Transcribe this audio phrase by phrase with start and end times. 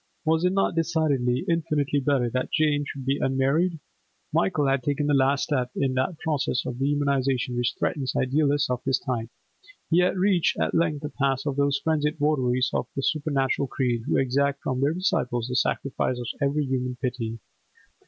[0.25, 3.79] Was it not decidedly, infinitely better that Jane should be unmarried?
[4.33, 8.83] Michael had taken the last step in that process of dehumanisation which threatens idealists of
[8.83, 9.29] his type.
[9.91, 14.01] He had reached at length the pass of those frenzied votaries of a supernatural creed
[14.07, 17.37] who exact from their disciples the sacrifice of every human piety.